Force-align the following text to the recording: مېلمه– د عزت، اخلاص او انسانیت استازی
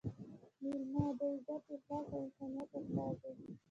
مېلمه– 0.61 1.03
د 1.19 1.21
عزت، 1.33 1.63
اخلاص 1.75 2.07
او 2.13 2.19
انسانیت 2.23 2.69
استازی 2.77 3.51